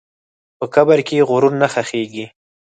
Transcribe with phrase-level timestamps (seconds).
[0.57, 2.25] په قبر کې غرور نه ښخېږي.